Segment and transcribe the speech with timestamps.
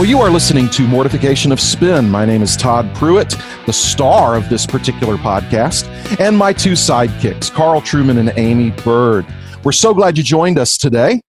[0.00, 2.08] Well, you are listening to Mortification of Spin.
[2.08, 3.36] My name is Todd Pruitt,
[3.66, 5.86] the star of this particular podcast,
[6.18, 9.26] and my two sidekicks, Carl Trueman and Aimee Byrd.
[9.62, 11.20] We're so glad you joined us today.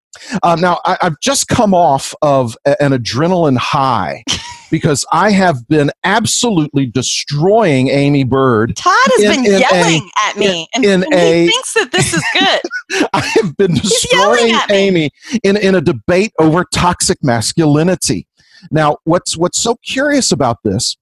[0.43, 4.23] Um, now, I, have just come off of a, an adrenaline high
[4.71, 8.77] because I have been absolutely destroying Aimee Byrd.
[8.77, 11.73] Todd has in, been in yelling a, at me, in, and, and a, he thinks
[11.73, 12.61] that this is good.
[13.13, 15.09] I have been destroying Aimee
[15.43, 18.27] in, in a debate over toxic masculinity.
[18.69, 20.97] Now, what's what's so curious about this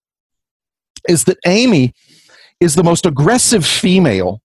[1.08, 1.94] is that Aimee
[2.60, 4.42] is the most aggressive female.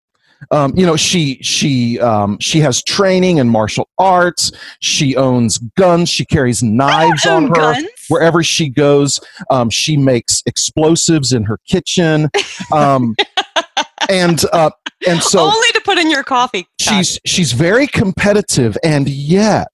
[0.51, 4.53] Um, you know, she she um, she has training in martial arts.
[4.81, 6.09] She owns guns.
[6.09, 7.89] She carries knives on her guns.
[8.09, 9.21] wherever she goes.
[9.51, 12.31] Um, she makes explosives in her kitchen.
[12.73, 13.17] Um,
[14.09, 14.71] and uh,
[15.07, 16.67] and so only to put in your coffee.
[16.81, 19.69] She's she's very competitive, and yet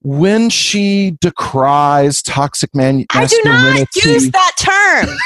[0.00, 5.16] when she decries toxic man- masculinity, I do not use that term.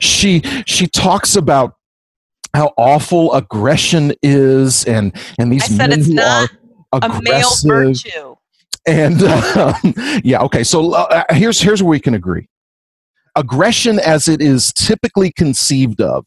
[0.00, 1.76] she she talks about
[2.54, 6.48] how awful aggression is, and and these men who are
[6.92, 7.96] aggressive.
[8.86, 9.74] And um,
[10.24, 10.64] yeah, okay.
[10.64, 12.48] So uh, here's here's where we can agree.
[13.36, 16.26] Aggression, as it is typically conceived of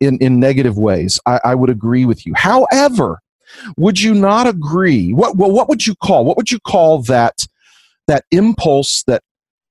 [0.00, 2.32] in in negative ways, I, I would agree with you.
[2.34, 3.20] However,
[3.76, 5.12] would you not agree?
[5.12, 7.46] What well, what would you call what would you call that
[8.06, 9.22] that impulse that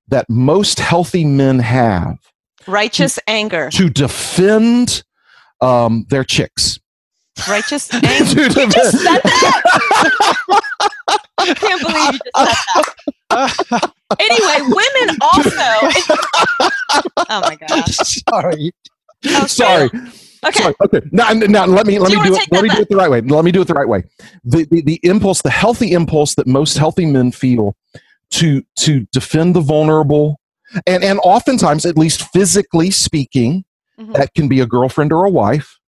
[0.08, 2.18] that most healthy men have?
[2.66, 5.04] Righteous to, anger to defend
[5.62, 6.80] um, their chicks.
[7.48, 8.44] Righteous anger.
[8.44, 10.52] you just said that.
[11.38, 12.84] I can't believe you just said
[13.30, 13.92] that.
[14.20, 15.70] anyway, women also.
[17.30, 17.96] oh my gosh.
[18.30, 18.72] Sorry.
[19.26, 19.90] Oh, Sorry.
[20.46, 20.60] Okay.
[20.62, 20.76] Sorry.
[20.82, 21.02] Okay.
[21.12, 22.52] Now, now let me let do me do it.
[22.52, 23.22] Let me do it the right way.
[23.22, 24.04] Let me do it the right way.
[24.44, 27.76] The, the the impulse, the healthy impulse that most healthy men feel
[28.32, 30.40] to to defend the vulnerable,
[30.86, 33.66] and and oftentimes, at least physically speaking,
[34.00, 34.14] mm-hmm.
[34.14, 35.80] that can be a girlfriend or a wife.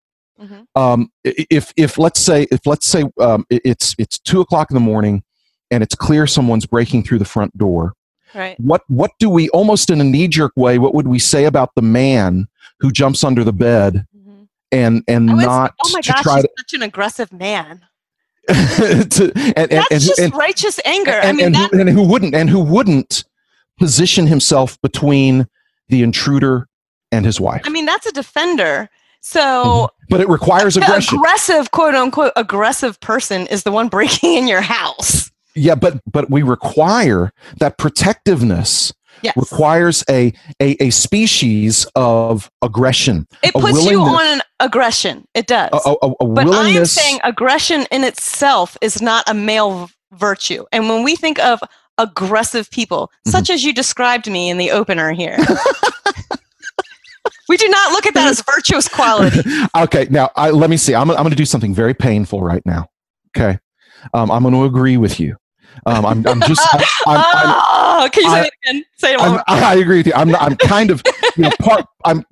[0.40, 0.80] Mm-hmm.
[0.80, 4.80] Um, if if let's say if let's say um, it's it's two o'clock in the
[4.80, 5.22] morning,
[5.70, 7.94] and it's clear someone's breaking through the front door.
[8.34, 8.58] Right.
[8.60, 10.78] What what do we almost in a knee jerk way?
[10.78, 12.46] What would we say about the man
[12.80, 14.06] who jumps under the bed
[14.72, 17.84] and and not oh my to gosh, try he's to such an aggressive man.
[18.48, 21.10] to, and, That's and, just and, righteous anger.
[21.10, 23.24] And, I mean, and, that, who, and who wouldn't and who wouldn't
[23.78, 25.46] position himself between
[25.88, 26.68] the intruder
[27.12, 27.62] and his wife?
[27.64, 28.88] I mean, that's a defender.
[29.20, 30.06] So, mm-hmm.
[30.08, 31.18] but it requires aggression.
[31.18, 35.30] Aggressive, quote unquote, aggressive person is the one breaking in your house.
[35.54, 38.92] Yeah, but but we require that protectiveness
[39.22, 39.36] yes.
[39.36, 43.26] requires a, a, a species of aggression.
[43.42, 45.26] It puts you on an aggression.
[45.34, 45.70] It does.
[45.72, 50.64] A, a, a but I am saying aggression in itself is not a male virtue.
[50.72, 51.60] And when we think of
[51.98, 53.30] aggressive people, mm-hmm.
[53.30, 55.38] such as you described me in the opener here.
[57.48, 59.40] we do not look at that as virtuous quality.
[59.76, 60.94] okay, now I, let me see.
[60.94, 62.88] I'm, I'm going to do something very painful right now.
[63.36, 63.58] Okay,
[64.14, 65.36] um, I'm going to agree with you.
[65.86, 66.66] Um, I'm, I'm just.
[67.06, 67.62] I'm, I'm,
[67.98, 68.84] oh, can you say I, it again?
[68.96, 70.12] Say it I, I agree with you.
[70.14, 70.34] I'm.
[70.36, 71.02] I'm kind of.
[71.36, 71.86] You know, part.
[72.04, 72.24] I'm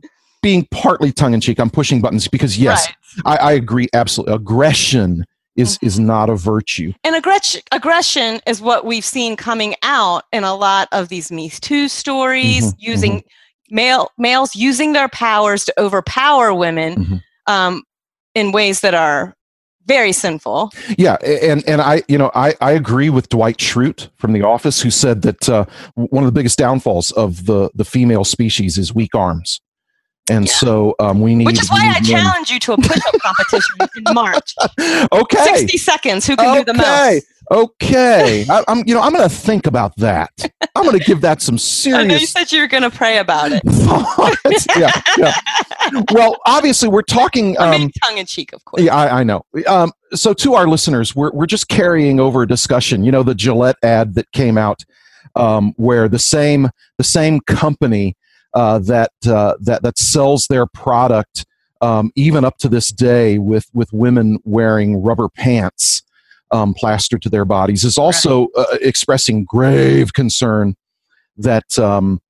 [0.42, 1.58] being partly tongue in cheek.
[1.58, 2.86] I'm pushing buttons because yes,
[3.24, 3.40] right.
[3.40, 4.34] I, I, agree absolutely.
[4.34, 5.24] Aggression
[5.56, 5.86] is mm-hmm.
[5.86, 6.92] is not a virtue.
[7.04, 11.50] And aggression aggression is what we've seen coming out in a lot of these Me
[11.50, 12.90] Too stories, mm-hmm.
[12.90, 13.74] using mm-hmm.
[13.74, 17.16] male males using their powers to overpower women mm-hmm.
[17.52, 17.82] um,
[18.34, 19.35] in ways that are
[19.86, 20.72] very sinful.
[20.98, 24.82] Yeah, and and I you know I I agree with Dwight Schrute from The Office
[24.82, 28.94] who said that uh, one of the biggest downfalls of the the female species is
[28.94, 29.60] weak arms.
[30.28, 30.52] And yeah.
[30.54, 31.46] so um, we need.
[31.46, 34.54] Which is why I challenge you to a push-up competition in March.
[35.12, 35.44] Okay.
[35.44, 36.26] Sixty seconds.
[36.26, 36.58] Who can okay.
[36.58, 36.88] do the most?
[36.88, 37.20] Okay.
[37.50, 38.46] Okay.
[38.50, 40.30] I, am You know, I'm going to think about that.
[40.74, 42.00] I'm going to give that some serious.
[42.00, 43.62] I know you said you were going to pray about it.
[44.76, 45.32] yeah, yeah.
[46.12, 47.58] Well, obviously, we're talking.
[47.58, 48.82] Um, I mean, tongue in cheek, of course.
[48.82, 49.44] Yeah, I, I know.
[49.66, 53.04] Um, so, to our listeners, we're we're just carrying over a discussion.
[53.04, 54.84] You know, the Gillette ad that came out,
[55.34, 58.16] um, where the same the same company
[58.54, 61.44] uh, that uh, that that sells their product
[61.80, 66.02] um, even up to this day with with women wearing rubber pants
[66.50, 68.66] um, plastered to their bodies is also right.
[68.72, 70.74] uh, expressing grave concern
[71.36, 72.20] that um,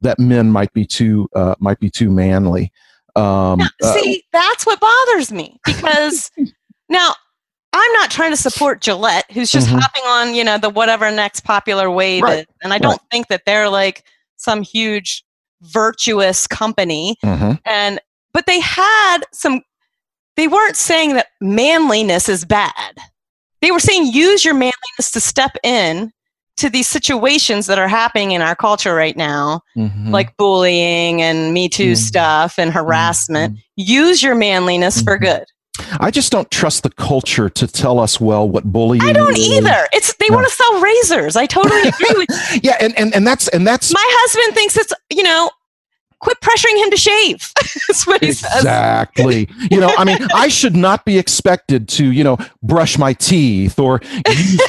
[0.00, 2.72] that men might be too uh, might be too manly.
[3.16, 6.30] Um, now, see, uh, that's what bothers me because
[6.88, 7.14] now
[7.72, 9.78] I'm not trying to support Gillette, who's just mm-hmm.
[9.78, 12.40] hopping on, you know, the whatever next popular wave right.
[12.40, 12.46] is.
[12.62, 13.10] And I don't right.
[13.10, 14.04] think that they're like
[14.36, 15.24] some huge
[15.62, 17.16] virtuous company.
[17.24, 17.52] Mm-hmm.
[17.64, 18.00] And
[18.32, 19.62] but they had some
[20.36, 22.96] they weren't saying that manliness is bad.
[23.62, 26.12] They were saying use your manliness to step in
[26.56, 30.10] to these situations that are happening in our culture right now, mm-hmm.
[30.10, 31.94] like bullying and Me Too mm-hmm.
[31.94, 33.54] stuff and harassment.
[33.54, 33.60] Mm-hmm.
[33.76, 35.24] Use your manliness for mm-hmm.
[35.24, 35.44] good.
[36.00, 39.02] I just don't trust the culture to tell us well what bullying.
[39.02, 39.48] I don't is.
[39.48, 39.86] either.
[39.92, 41.36] It's they want to sell razors.
[41.36, 42.28] I totally agree with.
[42.30, 42.60] You.
[42.62, 43.92] yeah, and, and and that's and that's.
[43.92, 45.50] My husband thinks it's you know.
[46.18, 47.52] Quit pressuring him to shave.
[47.88, 49.46] that's what he exactly.
[49.46, 49.68] says.
[49.70, 53.78] you know, I mean, I should not be expected to, you know, brush my teeth
[53.78, 54.60] or use,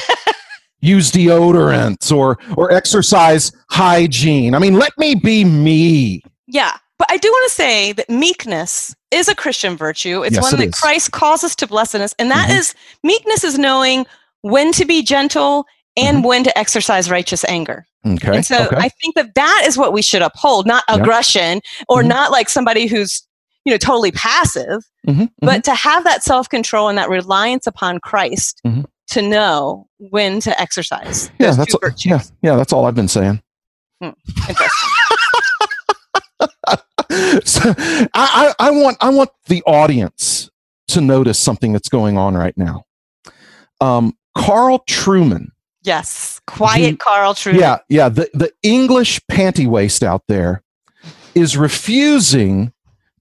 [0.80, 4.54] use deodorants or or exercise hygiene.
[4.54, 6.22] I mean, let me be me.
[6.46, 10.22] Yeah, but I do want to say that meekness is a Christian virtue.
[10.22, 10.80] It's yes, one it that is.
[10.80, 12.14] Christ calls us to blessedness.
[12.18, 12.58] And that mm-hmm.
[12.58, 14.04] is meekness is knowing
[14.42, 15.64] when to be gentle
[15.96, 16.26] and mm-hmm.
[16.26, 17.86] when to exercise righteous anger.
[18.04, 18.36] Okay.
[18.36, 18.76] And so okay.
[18.76, 22.08] I think that that is what we should uphold, not aggression or mm-hmm.
[22.08, 23.26] not like somebody who's,
[23.64, 25.24] you know, totally passive, mm-hmm.
[25.40, 25.60] but mm-hmm.
[25.62, 28.82] to have that self control and that reliance upon Christ mm-hmm.
[29.12, 31.30] To know when to exercise.
[31.38, 33.42] Yeah, that's all, yeah, yeah, that's all I've been saying.
[34.02, 34.10] Hmm.
[34.48, 34.90] Interesting.
[37.44, 40.50] so I, I, I want I want the audience
[40.88, 42.84] to notice something that's going on right now.
[43.80, 45.48] Um, Carl Trueman.
[45.82, 47.60] Yes, quiet the, Carl Trueman.
[47.60, 48.08] Yeah, yeah.
[48.08, 50.62] The the English panty waste out there
[51.34, 52.72] is refusing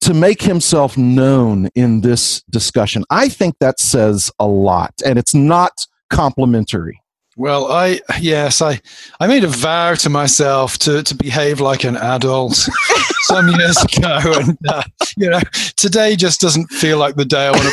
[0.02, 3.04] to make himself known in this discussion.
[3.10, 7.02] I think that says a lot, and it's not complimentary.
[7.38, 8.82] Well, I yes, I
[9.20, 12.56] I made a vow to myself to to behave like an adult
[13.22, 14.82] some years ago, and uh,
[15.18, 15.42] you know,
[15.76, 17.64] today just doesn't feel like the day I want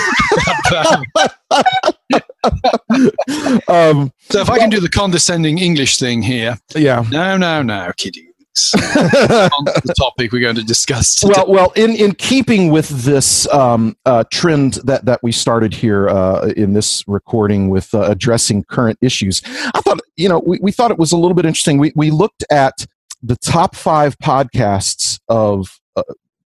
[3.50, 3.62] to.
[3.72, 7.90] um, so if I can do the condescending English thing here, yeah, no, no, no,
[7.96, 8.33] kidding on
[8.72, 11.34] the topic we're going to discuss today.
[11.36, 16.08] Well, well, in, in keeping with this um, uh, trend that, that we started here
[16.08, 19.42] uh, in this recording with uh, addressing current issues,
[19.74, 21.78] I thought, you know, we, we thought it was a little bit interesting.
[21.78, 22.86] We, we looked at
[23.22, 26.02] the top five podcasts of uh,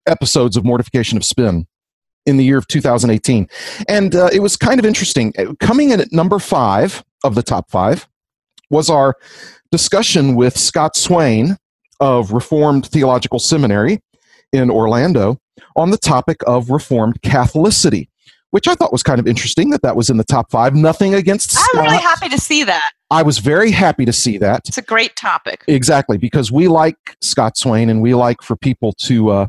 [0.06, 1.66] episodes of Mortification of Spin
[2.25, 3.49] in the year of 2018.
[3.88, 5.32] And uh, it was kind of interesting.
[5.61, 8.08] Coming in at number five of the top five
[8.70, 9.16] was our
[9.70, 11.56] discussion with Scott Swain
[12.00, 14.00] of Reformed Theological Seminary
[14.53, 15.39] in Orlando
[15.77, 18.09] on the topic of Reformed Catholicity,
[18.50, 20.75] which I thought was kind of interesting that that was in the top five.
[20.75, 21.85] Nothing against I'm Scott.
[21.85, 22.93] really happy to see that.
[23.11, 24.62] I was very happy to see that.
[24.69, 25.65] It's a great topic.
[25.67, 29.47] Exactly, because we like Scott Swain and we like for people to uh,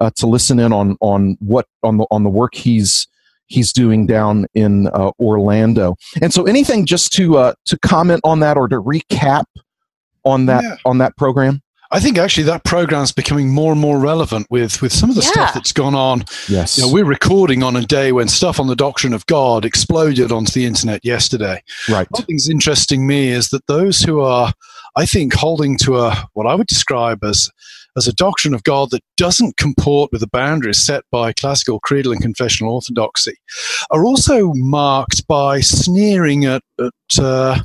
[0.00, 3.06] uh, to listen in on on what on the on the work he's
[3.48, 5.96] he's doing down in uh, Orlando.
[6.22, 9.44] And so, anything just to uh, to comment on that or to recap
[10.24, 10.76] on that yeah.
[10.84, 11.62] on that program?
[11.90, 15.16] I think actually that program is becoming more and more relevant with with some of
[15.16, 15.30] the yeah.
[15.30, 16.24] stuff that's gone on.
[16.48, 19.64] Yes, you know, we're recording on a day when stuff on the doctrine of God
[19.64, 21.62] exploded onto the internet yesterday.
[21.88, 22.06] Right.
[22.10, 24.52] One thing's interesting me is that those who are,
[24.96, 27.48] I think, holding to a what I would describe as
[27.96, 32.12] as a doctrine of God that doesn't comport with the boundaries set by classical creedal
[32.12, 33.34] and confessional orthodoxy,
[33.90, 37.60] are also marked by sneering at, at uh,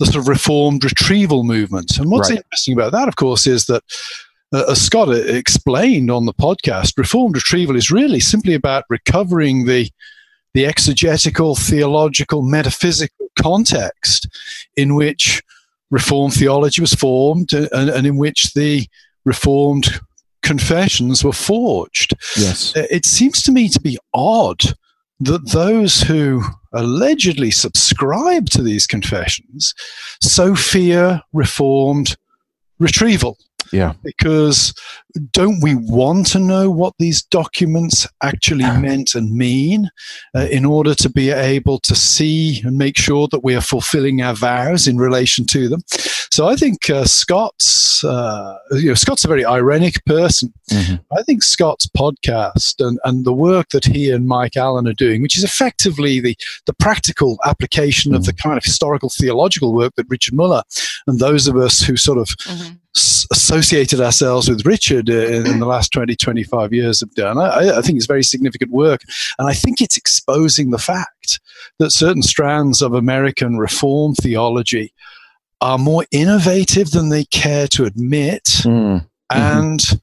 [0.00, 1.98] the sort of reformed retrieval movement.
[1.98, 2.38] And what's right.
[2.38, 3.84] interesting about that, of course, is that
[4.52, 9.88] uh, as Scott explained on the podcast, reformed retrieval is really simply about recovering the
[10.52, 14.26] the exegetical, theological, metaphysical context
[14.76, 15.44] in which
[15.92, 18.86] Reformed theology was formed and, and in which the
[19.24, 20.00] Reformed
[20.42, 22.14] confessions were forged.
[22.36, 22.76] Yes.
[22.76, 24.60] Uh, it seems to me to be odd
[25.20, 26.42] that those who
[26.72, 29.74] allegedly subscribe to these confessions
[30.22, 32.16] Sophia reformed
[32.78, 33.36] retrieval.
[33.72, 33.94] Yeah.
[34.02, 34.74] Because
[35.32, 39.90] don't we want to know what these documents actually meant and mean
[40.34, 44.22] uh, in order to be able to see and make sure that we are fulfilling
[44.22, 45.82] our vows in relation to them?
[46.32, 50.52] So I think uh, Scott's, uh, you know, Scott's a very ironic person.
[50.70, 50.96] Mm-hmm.
[51.16, 55.22] I think Scott's podcast and, and the work that he and Mike Allen are doing,
[55.22, 56.36] which is effectively the,
[56.66, 58.16] the practical application mm-hmm.
[58.16, 60.62] of the kind of historical theological work that Richard Muller
[61.06, 62.74] and those of us who sort of mm-hmm.
[62.96, 67.38] S- associated ourselves with Richard uh, in, in, the last 20, 25 years have done.
[67.38, 69.02] I, I think it's very significant work.
[69.38, 71.40] And I think it's exposing the fact
[71.78, 74.92] that certain strands of American Reform theology
[75.60, 79.06] are more innovative than they care to admit mm.
[79.30, 79.96] and mm-hmm.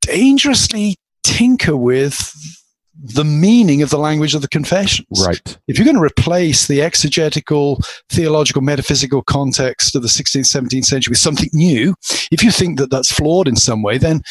[0.00, 2.32] dangerously tinker with
[3.00, 5.24] the meaning of the language of the confessions.
[5.24, 5.58] Right.
[5.68, 11.12] If you're going to replace the exegetical, theological, metaphysical context of the 16th, 17th century
[11.12, 11.94] with something new,
[12.32, 14.22] if you think that that's flawed in some way, then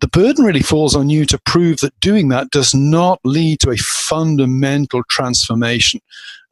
[0.00, 3.70] the burden really falls on you to prove that doing that does not lead to
[3.70, 6.00] a fundamental transformation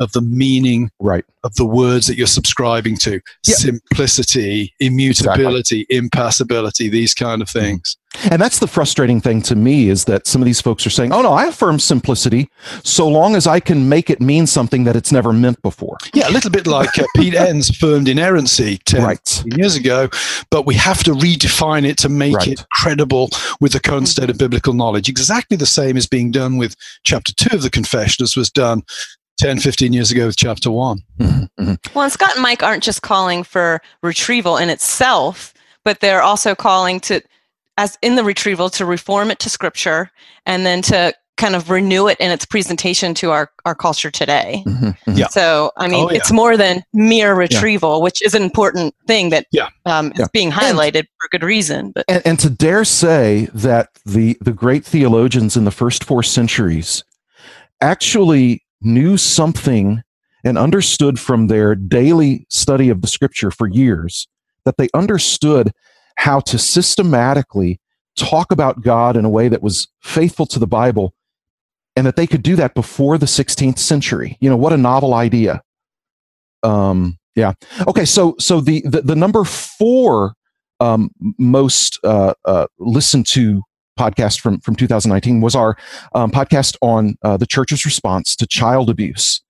[0.00, 1.24] of the meaning right.
[1.44, 5.96] of the words that you're subscribing to simplicity immutability exactly.
[5.96, 7.96] impassibility these kind of things
[8.30, 11.12] and that's the frustrating thing to me is that some of these folks are saying
[11.12, 12.48] oh no i affirm simplicity
[12.82, 16.28] so long as i can make it mean something that it's never meant before yeah
[16.28, 19.44] a little bit like uh, pete enns affirmed inerrancy 10 right.
[19.56, 20.08] years ago
[20.50, 22.48] but we have to redefine it to make right.
[22.48, 23.28] it credible
[23.60, 26.74] with the current state of biblical knowledge exactly the same is being done with
[27.04, 28.82] chapter 2 of the confession as was done
[29.38, 31.00] 10, 15 years ago with chapter one.
[31.18, 31.94] Mm-hmm, mm-hmm.
[31.94, 36.54] Well, and Scott and Mike aren't just calling for retrieval in itself, but they're also
[36.56, 37.22] calling to,
[37.78, 40.10] as in the retrieval, to reform it to scripture
[40.44, 44.64] and then to kind of renew it in its presentation to our, our culture today.
[44.66, 45.12] Mm-hmm, mm-hmm.
[45.12, 45.28] yeah.
[45.28, 46.16] So, I mean, oh, yeah.
[46.16, 48.02] it's more than mere retrieval, yeah.
[48.02, 49.68] which is an important thing that yeah.
[49.86, 51.92] Um, is being highlighted and, for good reason.
[51.92, 56.24] But and, and to dare say that the the great theologians in the first four
[56.24, 57.04] centuries
[57.80, 60.02] actually knew something
[60.44, 64.26] and understood from their daily study of the scripture for years
[64.64, 65.72] that they understood
[66.18, 67.80] how to systematically
[68.16, 71.14] talk about God in a way that was faithful to the Bible
[71.94, 74.36] and that they could do that before the 16th century.
[74.40, 75.62] You know, what a novel idea.
[76.64, 77.52] Um, yeah.
[77.86, 78.04] Okay.
[78.04, 80.34] So, so the, the, the number four
[80.80, 83.62] um, most uh, uh, listened to
[83.96, 85.76] podcast from, from 2019 was our
[86.16, 89.40] um, podcast on uh, the church's response to child abuse.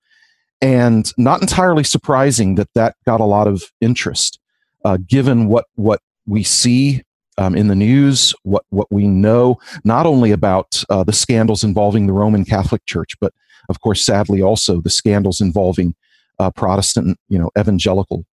[0.61, 4.39] And not entirely surprising that that got a lot of interest,
[4.85, 7.03] uh, given what, what we see
[7.37, 12.05] um, in the news, what, what we know, not only about uh, the scandals involving
[12.05, 13.33] the Roman Catholic Church, but
[13.69, 15.95] of course, sadly, also the scandals involving
[16.39, 18.25] uh, Protestant, you know, evangelical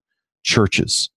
[0.43, 1.09] churches.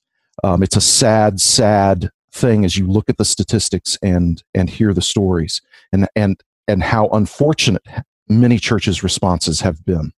[0.45, 4.95] Um, it's a sad, sad thing as you look at the statistics and and hear
[4.95, 5.61] the stories
[5.93, 7.83] and and and how unfortunate
[8.29, 10.13] many churches' responses have been.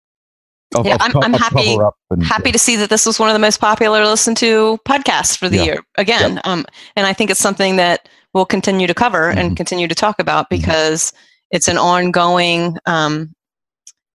[0.74, 1.76] Of, yeah, of, I'm, I'm happy
[2.10, 2.52] and, happy yeah.
[2.52, 5.56] to see that this was one of the most popular listened to podcasts for the
[5.56, 5.64] yeah.
[5.64, 6.34] year again.
[6.36, 6.46] Yep.
[6.46, 6.64] Um,
[6.96, 9.38] and I think it's something that we'll continue to cover mm-hmm.
[9.38, 10.60] and continue to talk about mm-hmm.
[10.60, 11.56] because mm-hmm.
[11.56, 12.78] it's an ongoing.
[12.86, 13.34] Um,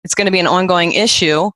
[0.05, 1.51] it's going to be an ongoing issue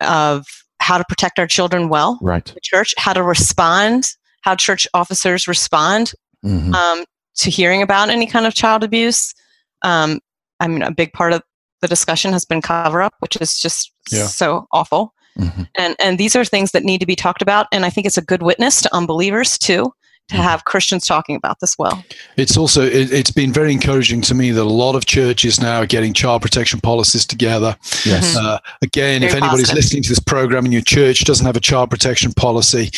[0.00, 0.46] of
[0.80, 2.18] how to protect our children well.
[2.22, 2.44] Right.
[2.44, 6.12] The church, how to respond how church officers respond
[6.44, 6.74] mm-hmm.
[6.74, 7.04] um,
[7.36, 9.34] to hearing about any kind of child abuse.
[9.82, 10.20] Um,
[10.60, 11.42] I mean, a big part of
[11.80, 14.26] the discussion has been cover up, which is just yeah.
[14.26, 15.14] so awful.
[15.38, 15.62] Mm-hmm.
[15.76, 17.66] And and these are things that need to be talked about.
[17.72, 19.92] And I think it's a good witness to unbelievers too
[20.30, 20.44] to mm-hmm.
[20.44, 22.04] have Christians talking about this well.
[22.36, 25.80] It's also it, has been very encouraging to me that a lot of churches now
[25.82, 27.76] are getting child protection policies together.
[28.04, 28.36] Yes.
[28.36, 29.76] Uh, again, very if anybody's positive.
[29.76, 32.90] listening to this program and your church doesn't have a child protection policy,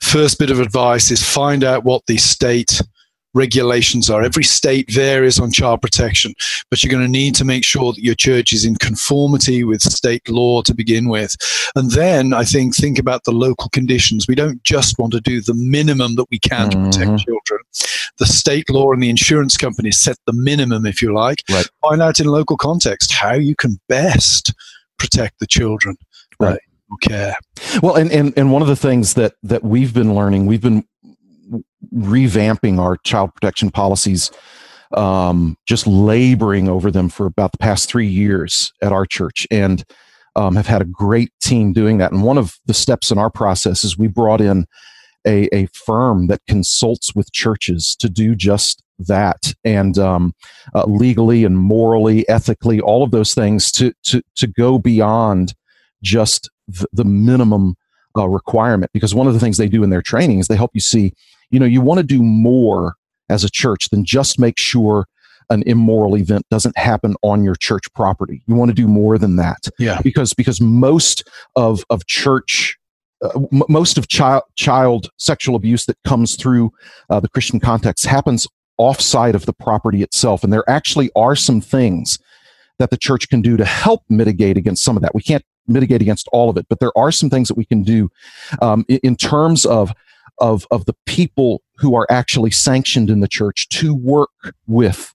[0.00, 2.80] first bit of advice is find out what the state
[3.34, 4.22] regulations are.
[4.22, 6.34] Every state varies on child protection,
[6.70, 9.82] but you're going to need to make sure that your church is in conformity with
[9.82, 11.36] state law to begin with.
[11.74, 14.26] And then I think think about the local conditions.
[14.26, 16.82] We don't just want to do the minimum that we can mm-hmm.
[16.82, 17.16] to protect mm-hmm.
[17.16, 17.60] children.
[18.18, 21.42] The state law and the insurance companies set the minimum, if you like.
[21.50, 21.66] Right.
[21.82, 24.52] Find out in local context how you can best
[24.98, 25.96] protect the children.
[26.38, 26.54] Right.
[26.54, 26.56] Uh,
[27.02, 27.36] care.
[27.82, 30.84] Well, and, and and one of the things that that we've been learning, we've been
[31.94, 34.30] revamping our child protection policies,
[34.96, 39.84] um, just laboring over them for about the past three years at our church, and
[40.36, 42.12] um, have had a great team doing that.
[42.12, 44.66] And one of the steps in our process is we brought in
[45.26, 50.34] a, a firm that consults with churches to do just that and um,
[50.74, 55.54] uh, legally and morally ethically all of those things to to to go beyond
[56.02, 57.74] just the, the minimum
[58.16, 60.72] uh, requirement because one of the things they do in their training is they help
[60.74, 61.12] you see
[61.50, 62.94] you know, you want to do more
[63.28, 65.06] as a church than just make sure
[65.50, 68.42] an immoral event doesn't happen on your church property.
[68.46, 69.68] You want to do more than that.
[69.78, 70.00] Yeah.
[70.02, 72.76] Because because most of of church
[73.22, 76.70] uh, m- most of child child sexual abuse that comes through
[77.10, 78.46] uh, the Christian context happens
[78.78, 82.18] offside of the property itself and there actually are some things
[82.78, 85.14] that the church can do to help mitigate against some of that.
[85.14, 87.82] We can't mitigate against all of it, but there are some things that we can
[87.82, 88.10] do
[88.62, 89.92] um, in, in terms of
[90.40, 94.30] of, of the people who are actually sanctioned in the church to work
[94.66, 95.14] with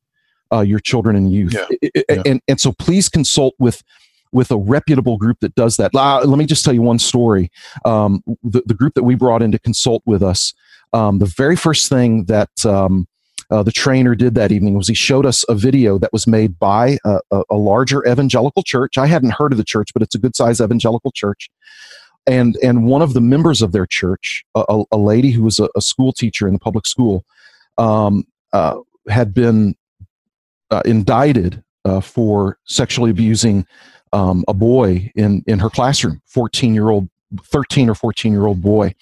[0.51, 1.53] uh, your children and youth.
[1.53, 1.89] Yeah.
[2.09, 2.21] Yeah.
[2.25, 3.83] And, and so please consult with
[4.31, 5.91] with a reputable group that does that.
[5.95, 7.49] Uh, let me just tell you one story.
[7.85, 10.53] Um, the, the, group that we brought in to consult with us,
[10.91, 13.07] um, the very first thing that um,
[13.49, 16.59] uh, the trainer did that evening was he showed us a video that was made
[16.59, 18.97] by a, a, a larger evangelical church.
[18.97, 21.49] I hadn't heard of the church, but it's a good sized evangelical church.
[22.27, 25.69] And, and one of the members of their church, a, a lady who was a,
[25.75, 27.23] a, school teacher in the public school,
[27.77, 29.75] um, uh, had been
[30.71, 33.67] uh, indicted uh, for sexually abusing
[34.11, 37.09] um, a boy in, in her classroom, 14 year old,
[37.43, 38.95] 13 or 14 year old boy.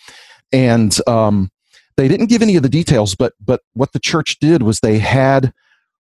[0.51, 1.49] And um,
[1.97, 4.99] they didn't give any of the details, but but what the church did was they
[4.99, 5.53] had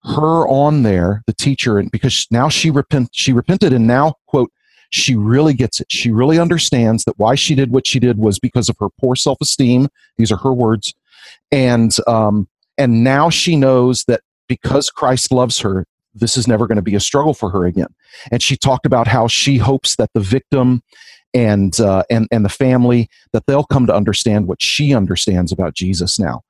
[0.04, 4.52] her on there, the teacher, and because now she repent she repented and now quote
[4.90, 5.90] she really gets it.
[5.90, 9.16] She really understands that why she did what she did was because of her poor
[9.16, 9.88] self esteem.
[10.18, 10.94] These are her words,
[11.50, 16.76] and um, and now she knows that because Christ loves her, this is never going
[16.76, 17.94] to be a struggle for her again.
[18.30, 20.82] And she talked about how she hopes that the victim
[21.32, 25.74] and uh, and and the family that they'll come to understand what she understands about
[25.74, 26.42] Jesus now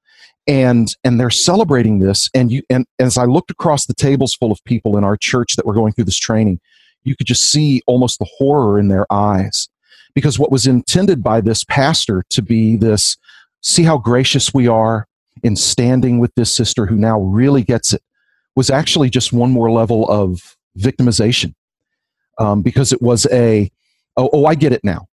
[0.47, 4.51] and and they're celebrating this and you and as i looked across the tables full
[4.51, 6.59] of people in our church that were going through this training
[7.05, 9.69] you could just see almost the horror in their eyes
[10.15, 13.17] because what was intended by this pastor to be this
[13.63, 15.07] see how gracious we are
[15.43, 18.03] in standing with this sister who now really gets it
[18.57, 21.55] was actually just one more level of victimization
[22.39, 23.71] um, because it was a
[24.17, 25.07] oh, oh I get it now.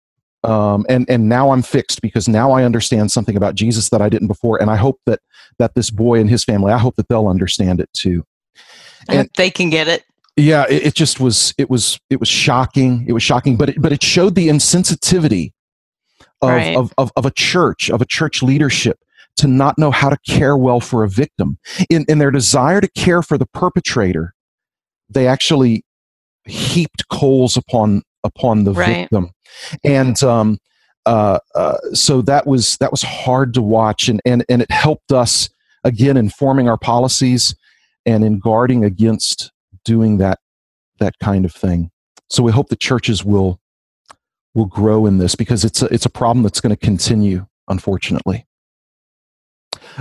[0.44, 4.10] Um, and and now I'm fixed because now I understand something about Jesus that I
[4.10, 5.20] didn't before, and I hope that
[5.58, 8.26] that this boy and his family, I hope that they'll understand it too.
[9.08, 10.04] And they can get it.
[10.36, 11.54] Yeah, it, it, just was.
[11.58, 11.98] It was.
[12.10, 13.04] It was shocking.
[13.06, 15.52] It was shocking, but it, but it showed the insensitivity
[16.42, 16.76] of, right.
[16.76, 18.98] of, of of a church of a church leadership
[19.36, 21.58] to not know how to care well for a victim
[21.90, 24.34] in in their desire to care for the perpetrator.
[25.08, 25.84] They actually
[26.44, 29.02] heaped coals upon upon the right.
[29.02, 29.30] victim,
[29.84, 30.58] and um,
[31.06, 35.12] uh, uh, so that was that was hard to watch, and and and it helped
[35.12, 35.48] us
[35.84, 37.54] again in forming our policies
[38.06, 39.52] and in guarding against
[39.84, 40.38] doing that
[41.00, 41.90] that kind of thing.
[42.30, 43.60] So we hope the churches will
[44.54, 48.46] will grow in this because it's a, it's a problem that's going to continue, unfortunately.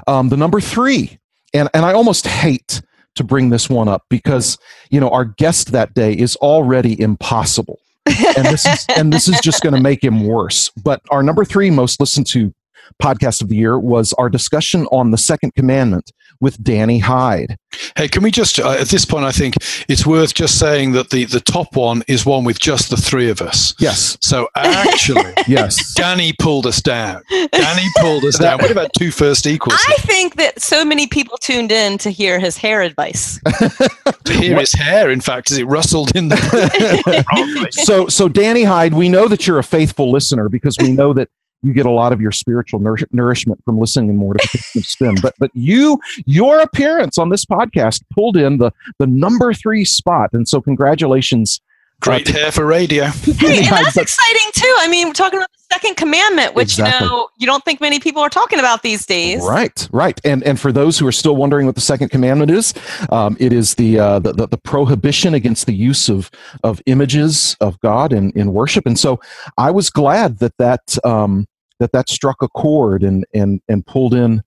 [0.07, 1.19] Um, the number three,
[1.53, 2.81] and and I almost hate
[3.15, 4.57] to bring this one up because
[4.89, 9.39] you know our guest that day is already impossible and this is and this is
[9.41, 10.69] just going to make him worse.
[10.83, 12.53] But our number three most listened to
[13.01, 16.11] podcast of the year was our discussion on the second commandment
[16.43, 17.58] with Danny Hyde.
[17.95, 19.56] Hey, can we just, uh, at this point, I think
[19.88, 23.29] it's worth just saying that the, the top one is one with just the three
[23.29, 23.73] of us.
[23.79, 24.17] Yes.
[24.21, 27.23] So actually, yes, Danny pulled us down.
[27.51, 28.60] Danny pulled us down.
[28.60, 29.79] What about two first equals?
[29.88, 33.39] I think that so many people tuned in to hear his hair advice.
[34.25, 34.62] to hear what?
[34.62, 37.69] his hair, in fact, as it rustled in the.
[37.71, 41.29] so, so Danny Hyde, we know that you're a faithful listener because we know that
[41.63, 45.15] you get a lot of your spiritual nourish- nourishment from listening more to spin.
[45.21, 50.32] But but you your appearance on this podcast pulled in the the number three spot,
[50.34, 51.62] and so congratulations.
[52.02, 53.06] Great uh, hair for radio.
[53.06, 54.76] Hey, and that's exciting too.
[54.80, 57.06] I mean, we're talking about the second commandment, which exactly.
[57.06, 59.41] you know you don't think many people are talking about these days.
[59.41, 60.19] Right, right.
[60.26, 62.73] And and for those who are still wondering what the second commandment is,
[63.10, 66.30] um, it is the, uh, the, the the prohibition against the use of
[66.63, 68.86] of images of God in in worship.
[68.86, 69.21] And so
[69.58, 71.47] I was glad that that um,
[71.79, 74.43] that that struck a chord and and and pulled in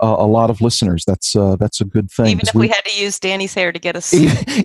[0.00, 1.04] uh, a lot of listeners.
[1.04, 2.26] That's uh, that's a good thing.
[2.26, 4.12] Even if we, we, had to use Danny's hair to get us.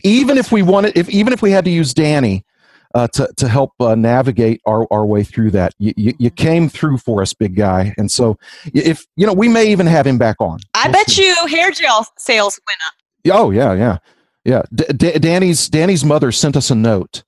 [0.04, 2.46] Even if we wanted, if even if we had to use Danny
[2.94, 6.70] uh, to to help uh, navigate our, our way through that, you, you, you came
[6.70, 7.94] through for us, big guy.
[7.98, 8.38] And so,
[8.74, 10.60] if you know, we may even have him back on.
[10.74, 11.26] I we'll bet see.
[11.26, 13.38] you hair gel sales went up.
[13.38, 13.98] Oh yeah, yeah,
[14.46, 14.64] yeah.
[14.74, 17.24] D- D- Danny's Danny's mother sent us a note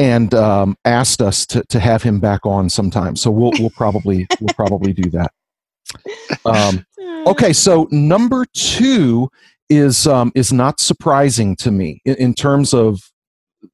[0.00, 3.14] and um, asked us to, to have him back on sometime.
[3.16, 5.32] So we'll we'll probably we'll probably do that.
[6.46, 6.86] Um,
[7.26, 9.30] okay, so number two
[9.68, 13.12] is um, is not surprising to me in, in, terms of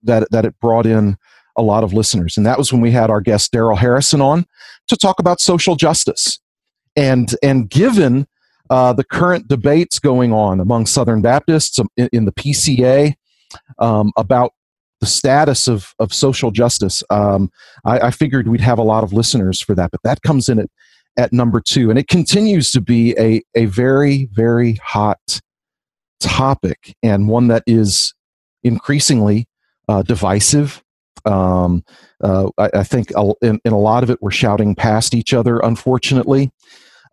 [0.03, 1.17] that that it brought in
[1.57, 4.47] a lot of listeners, and that was when we had our guest Darrell Harrison on
[4.89, 6.41] to talk about social justice,
[6.97, 8.27] and and given
[8.69, 13.15] uh, the current debates going on among Southern Baptists um, in, in the PCA
[13.79, 14.55] um, about
[15.07, 17.03] the status of, of social justice.
[17.11, 17.51] Um,
[17.85, 20.59] I, I, figured we'd have a lot of listeners for that, but that comes in
[20.59, 20.69] at,
[21.17, 21.91] at number two.
[21.91, 25.41] And it continues to be a, a very, very hot
[26.19, 28.15] topic and one that is
[28.65, 29.47] increasingly
[29.89, 30.83] uh, divisive.
[31.25, 31.85] Um,
[32.23, 35.61] uh, I, I, think in, in, a lot of it, we're shouting past each other,
[35.61, 36.51] unfortunately.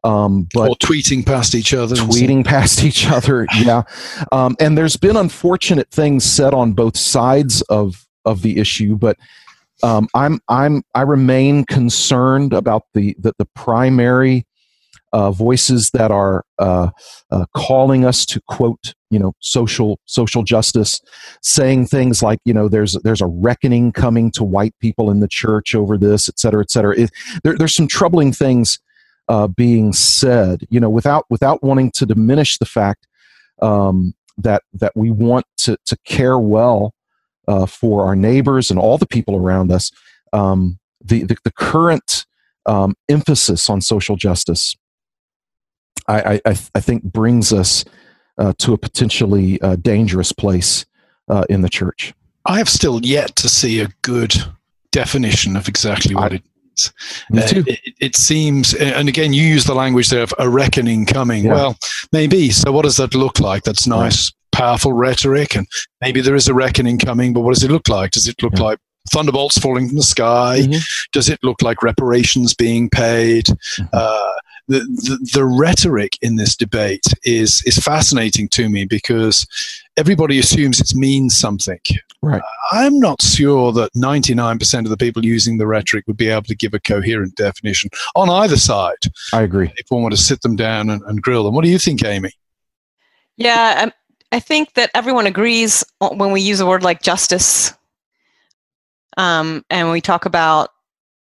[0.03, 3.83] Um, but or tweeting past each other, tweeting past each other, yeah.
[4.31, 9.17] Um, and there's been unfortunate things said on both sides of of the issue, but
[9.81, 14.45] um, I'm I'm I remain concerned about the the, the primary
[15.13, 16.89] uh, voices that are uh,
[17.31, 20.99] uh, calling us to quote you know social social justice,
[21.41, 25.27] saying things like you know there's there's a reckoning coming to white people in the
[25.27, 26.97] church over this, et cetera, et cetera.
[26.97, 27.11] It,
[27.43, 28.79] there, there's some troubling things
[29.27, 33.07] uh, being said, you know, without without wanting to diminish the fact
[33.61, 36.93] um, that that we want to to care well
[37.47, 39.91] uh, for our neighbors and all the people around us.
[40.31, 42.25] Um, the, the, the current
[42.65, 44.75] um, emphasis on social justice,
[46.07, 47.85] I I, I think, brings us
[48.37, 50.85] uh, to a potentially uh, dangerous place
[51.29, 52.13] uh, in the church.
[52.45, 54.33] I have still yet to see a good
[54.91, 56.43] definition of exactly what I, it
[57.33, 57.59] uh.
[57.59, 61.45] Uh, it, it, seems, and again, you use the language there of a reckoning coming.
[61.45, 61.53] Yeah.
[61.53, 61.77] Well,
[62.11, 62.49] maybe.
[62.49, 63.63] So, what does that look like?
[63.63, 64.59] That's nice, right.
[64.59, 65.67] powerful rhetoric, and
[66.01, 67.33] maybe there is a reckoning coming.
[67.33, 68.11] But what does it look like?
[68.11, 68.63] Does it look yeah.
[68.63, 68.79] like
[69.11, 70.59] thunderbolts falling from the sky?
[70.61, 70.79] Mm-hmm.
[71.11, 73.45] Does it look like reparations being paid?
[73.45, 73.85] Mm-hmm.
[73.93, 74.33] Uh,
[74.67, 79.45] the, the, the rhetoric in this debate is is fascinating to me because
[79.97, 81.79] everybody assumes it means something.
[82.21, 82.41] Right.
[82.71, 86.55] I'm not sure that 99% of the people using the rhetoric would be able to
[86.55, 88.97] give a coherent definition on either side.
[89.33, 89.71] I agree.
[89.75, 91.53] If one were to sit them down and, and grill them.
[91.53, 92.31] What do you think, Aimee?
[93.35, 93.91] Yeah, um,
[94.31, 97.73] I think that everyone agrees when we use a word like justice
[99.17, 100.69] um, and we talk about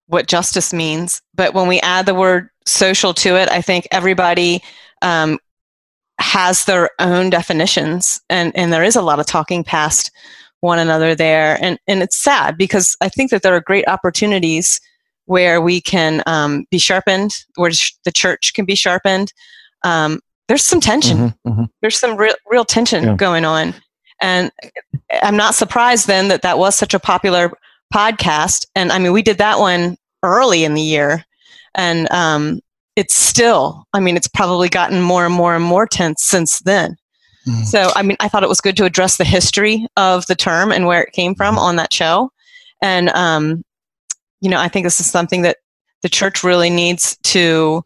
[0.07, 1.23] what justice means.
[1.35, 4.63] But when we add the word social to it, I think everybody
[5.03, 5.39] um,
[6.23, 10.11] has their own definitions, and, and there is a lot of talking past
[10.61, 11.59] one another there.
[11.61, 14.81] And, and it's sad because I think that there are great opportunities
[15.27, 17.73] where we can um, be sharpened, where
[18.05, 19.33] the church can be sharpened.
[19.85, 21.19] Um, there's some tension.
[21.19, 21.65] Mm-hmm, mm-hmm.
[21.81, 23.17] There's some real, real tension yeah.
[23.17, 23.75] going on.
[24.21, 24.53] And
[25.23, 27.53] I'm not surprised then that that was such a popular
[27.93, 28.67] podcast.
[28.77, 31.25] And I mean, we did that one early in the year.
[31.75, 32.61] And um,
[32.97, 36.97] it's still, I mean, it's probably gotten more and more and more tense since then.
[37.47, 37.65] Mm.
[37.65, 40.71] So, I mean, I thought it was good to address the history of the term
[40.71, 41.61] and where it came from mm.
[41.61, 42.31] on that show.
[42.83, 43.65] And, um,
[44.41, 45.59] you know, I think this is something that
[46.03, 47.85] the church really needs to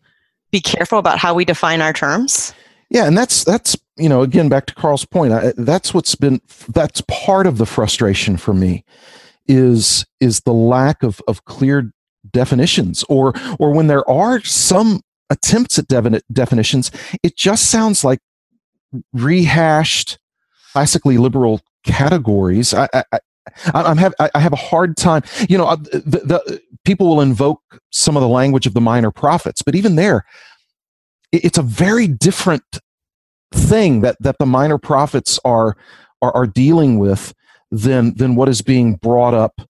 [0.51, 2.55] be careful about how we define our terms.
[2.89, 5.33] Yeah, and that's that's you know again back to Carl's point.
[5.33, 8.85] I, that's what's been that's part of the frustration for me
[9.47, 11.93] is is the lack of of clear
[12.33, 15.89] definitions or or when there are some attempts at
[16.33, 16.91] definitions,
[17.23, 18.21] it just sounds like
[19.13, 20.19] rehashed
[20.73, 22.75] classically liberal categories.
[22.75, 23.05] I, I,
[23.73, 25.23] I, am have I have a hard time.
[25.49, 29.11] You know, uh, the, the, people will invoke some of the language of the minor
[29.11, 30.25] prophets, but even there,
[31.33, 32.65] it's a very different
[33.55, 35.77] thing that that the minor prophets are
[36.21, 37.35] are, are dealing with
[37.71, 39.61] than than what is being brought up.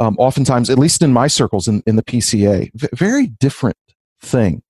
[0.00, 3.76] Um, oftentimes, at least in my circles in, in the PCA, v- very different
[4.22, 4.62] thing.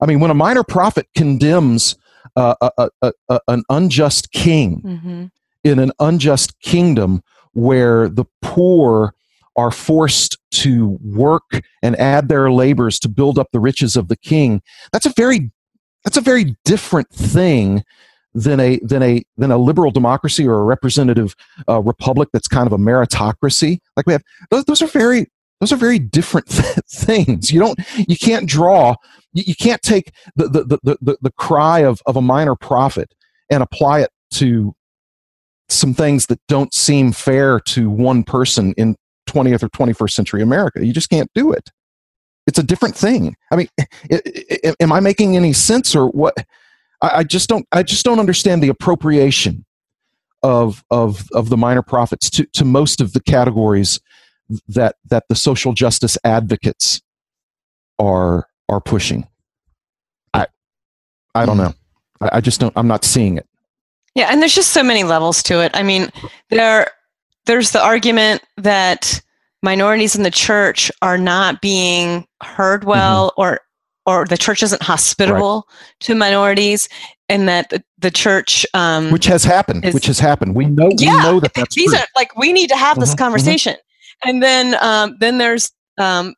[0.00, 1.96] I mean, when a minor prophet condemns
[2.36, 5.24] uh, a, a, a, an unjust king mm-hmm.
[5.62, 9.14] in an unjust kingdom where the poor
[9.56, 14.16] are forced to work and add their labors to build up the riches of the
[14.16, 14.60] king
[14.92, 15.52] that's a very
[16.04, 17.84] that's a very different thing
[18.34, 21.34] than a than a than a liberal democracy or a representative
[21.68, 25.26] uh, republic that's kind of a meritocracy like we have those, those are very
[25.60, 28.94] those are very different th- things you don't you can't draw
[29.34, 33.12] you, you can't take the, the, the, the, the cry of, of a minor prophet
[33.50, 34.74] and apply it to
[35.68, 38.96] some things that don't seem fair to one person in
[39.28, 40.84] 20th or 21st century America.
[40.84, 41.70] You just can't do it.
[42.46, 43.34] It's a different thing.
[43.50, 46.34] I mean, it, it, am I making any sense or what?
[47.04, 47.66] I, I, just don't.
[47.70, 49.64] I just don't understand the appropriation
[50.42, 54.00] of of of the minor prophets to to most of the categories
[54.68, 57.02] that that the social justice advocates
[57.98, 59.26] are are pushing.
[60.32, 60.46] I
[61.34, 61.74] I don't know.
[62.22, 62.72] I, I just don't.
[62.74, 63.46] I'm not seeing it.
[64.14, 65.72] Yeah, and there's just so many levels to it.
[65.74, 66.08] I mean,
[66.48, 66.90] there
[67.44, 69.20] there's the argument that
[69.62, 73.42] minorities in the church are not being heard well mm-hmm.
[73.42, 73.60] or
[74.06, 76.00] or the church isn't hospitable right.
[76.00, 76.88] to minorities
[77.28, 80.90] and that the, the church um, which has happened is, which has happened we know
[80.98, 81.98] yeah, we know that that's these true.
[81.98, 84.28] are like we need to have mm-hmm, this conversation mm-hmm.
[84.28, 86.34] and then um, then there's um,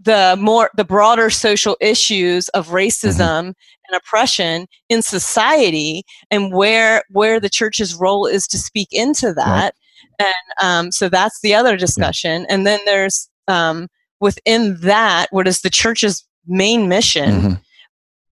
[0.00, 3.46] the more the broader social issues of racism mm-hmm.
[3.46, 9.74] and oppression in society and where where the church's role is to speak into that
[10.18, 10.26] right.
[10.26, 12.46] and um, so that's the other discussion yeah.
[12.50, 13.88] and then there's um,
[14.20, 17.52] within that what is the church's main mission mm-hmm.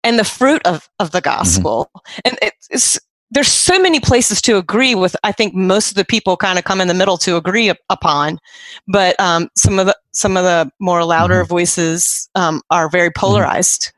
[0.03, 2.19] and the fruit of, of the gospel mm-hmm.
[2.25, 2.99] and it's
[3.33, 5.15] there's so many places to agree with.
[5.23, 8.39] I think most of the people kind of come in the middle to agree upon,
[8.87, 11.49] but um, some of the some of the more louder mm-hmm.
[11.49, 13.19] voices um, are very mm-hmm.
[13.19, 13.91] polarized.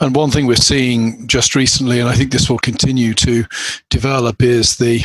[0.00, 3.44] And one thing we're seeing just recently, and I think this will continue to
[3.90, 5.04] develop, is the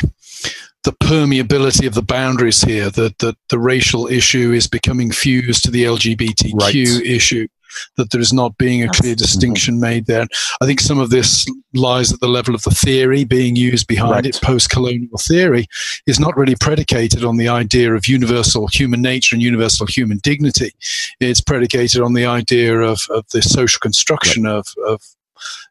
[0.82, 2.90] the permeability of the boundaries here.
[2.90, 6.74] That the, the racial issue is becoming fused to the LGBTQ right.
[6.74, 7.46] issue
[7.96, 9.82] that there is not being a clear distinction mm-hmm.
[9.82, 10.26] made there.
[10.60, 14.12] I think some of this lies at the level of the theory being used behind
[14.12, 14.26] right.
[14.26, 14.40] it.
[14.42, 15.66] Post colonial theory
[16.06, 20.72] is not really predicated on the idea of universal human nature and universal human dignity.
[21.20, 24.54] It's predicated on the idea of, of the social construction right.
[24.54, 25.02] of, of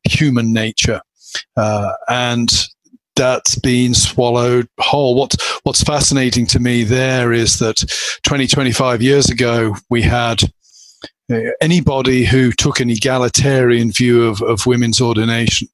[0.03, 1.01] human nature.
[1.55, 2.51] Uh, and
[3.15, 5.15] that's been swallowed whole.
[5.15, 7.83] What's what's fascinating to me there is that
[8.23, 10.41] 20, 25 years ago we had
[11.61, 15.67] anybody who took an egalitarian view of, of women's ordination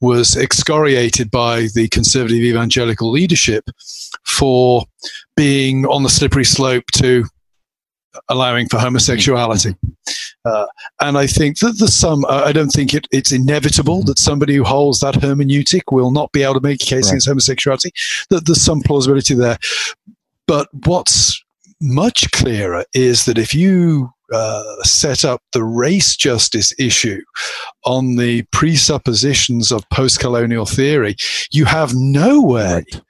[0.00, 3.64] was excoriated by the conservative evangelical leadership
[4.24, 4.84] for
[5.36, 7.24] being on the slippery slope to
[8.28, 9.74] allowing for homosexuality.
[10.44, 10.66] Uh,
[11.00, 14.56] and I think that the some, uh, I don't think it, it's inevitable that somebody
[14.56, 17.12] who holds that hermeneutic will not be able to make a case right.
[17.12, 17.92] against homosexuality,
[18.30, 19.58] that there's some plausibility there.
[20.46, 21.42] But what's
[21.80, 27.20] much clearer is that if you uh, set up the race justice issue
[27.84, 31.16] on the presuppositions of post colonial theory,
[31.50, 33.02] you have no way right.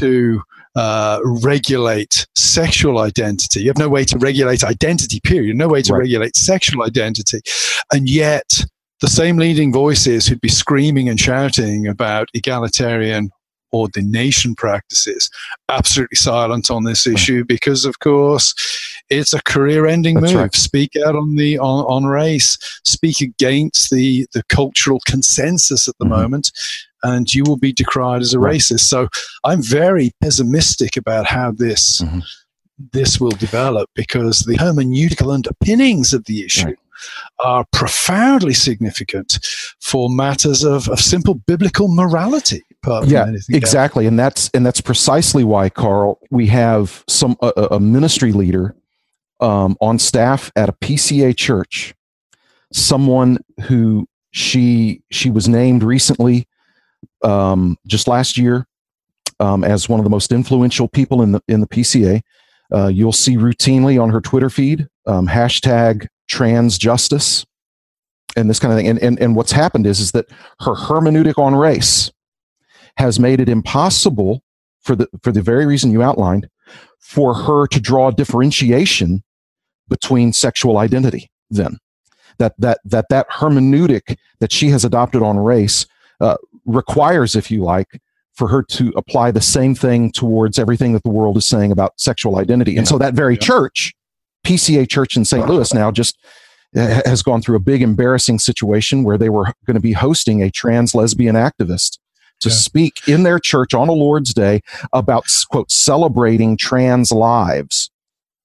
[0.00, 0.40] to
[0.76, 3.60] uh, regulate sexual identity.
[3.60, 5.56] You have no way to regulate identity, period.
[5.56, 6.00] No way to right.
[6.00, 7.40] regulate sexual identity.
[7.92, 8.48] And yet,
[9.00, 13.30] the same leading voices who'd be screaming and shouting about egalitarian
[13.72, 15.30] ordination practices
[15.68, 18.52] absolutely silent on this issue because of course
[19.10, 20.54] it's a career ending move right.
[20.54, 26.04] speak out on the on, on race speak against the the cultural consensus at the
[26.04, 26.22] mm-hmm.
[26.22, 26.52] moment
[27.02, 28.56] and you will be decried as a right.
[28.56, 29.08] racist so
[29.44, 32.20] i'm very pessimistic about how this mm-hmm.
[32.92, 36.76] this will develop because the hermeneutical underpinnings of the issue right
[37.38, 39.38] are profoundly significant
[39.80, 42.62] for matters of, of simple biblical morality
[43.06, 44.10] yeah, exactly, else.
[44.10, 48.74] and that's and that's precisely why, Carl, we have some a, a ministry leader
[49.40, 51.94] um, on staff at a PCA church,
[52.72, 56.46] someone who she she was named recently,
[57.22, 58.66] um, just last year,
[59.40, 62.20] um, as one of the most influential people in the in the PCA.
[62.72, 67.44] Uh, you'll see routinely on her Twitter feed um, hashtag trans justice
[68.36, 68.86] and this kind of thing.
[68.86, 70.26] And, and and what's happened is is that
[70.60, 72.12] her hermeneutic on race
[72.96, 74.42] has made it impossible
[74.82, 76.48] for the for the very reason you outlined
[77.00, 79.22] for her to draw differentiation
[79.90, 81.78] between sexual identity then
[82.38, 85.86] that that that that hermeneutic that she has adopted on race
[86.20, 88.00] uh, requires if you like
[88.32, 91.92] for her to apply the same thing towards everything that the world is saying about
[92.00, 93.40] sexual identity and so that very yeah.
[93.40, 93.92] church
[94.46, 96.16] pca church in st louis now just
[96.74, 100.50] has gone through a big embarrassing situation where they were going to be hosting a
[100.50, 101.98] trans lesbian activist
[102.40, 102.54] to yeah.
[102.54, 104.60] speak in their church on a Lord's Day
[104.92, 107.90] about, quote, celebrating trans lives.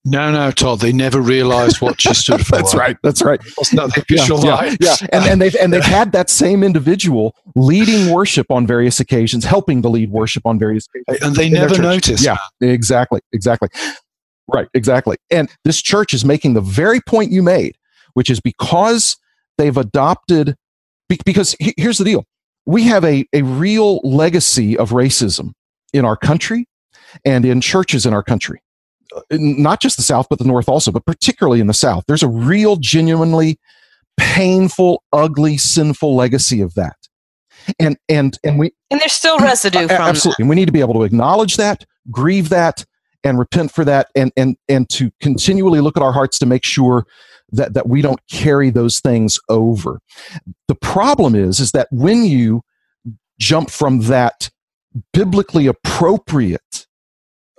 [0.08, 0.82] No, no, Todd.
[0.82, 2.56] They never realized what she stood for.
[2.56, 2.96] that's right.
[3.02, 3.42] That's right.
[3.74, 4.64] Not the official yeah.
[4.64, 4.96] Yeah, yeah.
[5.12, 9.82] And, and they've and they've had that same individual leading worship on various occasions, helping
[9.82, 12.24] to lead worship on various occasions, and they never noticed.
[12.24, 13.70] Yeah, exactly, exactly.
[14.48, 15.18] Right, exactly.
[15.32, 17.76] And this church is making the very point you made,
[18.14, 19.18] which is because
[19.58, 20.56] they've adopted.
[21.26, 22.26] Because here's the deal:
[22.68, 25.54] we have a, a real legacy of racism
[25.94, 26.68] in our country
[27.24, 28.62] and in churches in our country.
[29.16, 32.04] Uh, not just the South, but the North also, but particularly in the South.
[32.08, 33.60] There's a real, genuinely
[34.18, 36.98] painful, ugly, sinful legacy of that.
[37.80, 40.44] And and and we and there's still residue from absolutely.
[40.44, 42.86] And we need to be able to acknowledge that, grieve that,
[43.24, 46.64] and repent for that, and and and to continually look at our hearts to make
[46.64, 47.06] sure
[47.52, 50.00] that, that we don't carry those things over.
[50.68, 52.62] The problem is, is that when you
[53.40, 54.50] jump from that
[55.14, 56.85] biblically appropriate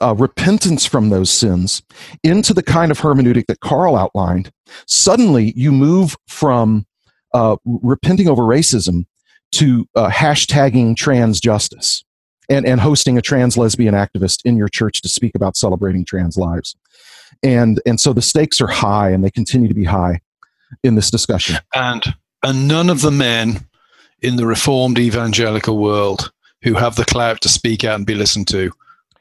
[0.02, 1.82] uh, repentance from those sins
[2.22, 4.50] into the kind of hermeneutic that Carl outlined,
[4.86, 6.86] suddenly you move from
[7.34, 9.06] uh, repenting over racism
[9.52, 12.04] to uh, hashtagging trans justice
[12.48, 16.36] and, and hosting a trans lesbian activist in your church to speak about celebrating trans
[16.36, 16.76] lives.
[17.42, 20.20] And and so the stakes are high and they continue to be high
[20.82, 21.56] in this discussion.
[21.74, 23.66] And and none of the men
[24.22, 26.32] in the reformed evangelical world
[26.62, 28.72] who have the clout to speak out and be listened to